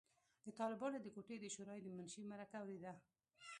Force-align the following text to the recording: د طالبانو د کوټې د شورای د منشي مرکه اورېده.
د 0.45 0.47
طالبانو 0.59 0.97
د 1.01 1.07
کوټې 1.15 1.35
د 1.39 1.45
شورای 1.55 1.79
د 1.83 1.87
منشي 1.95 2.21
مرکه 2.31 2.55
اورېده. 2.61 2.93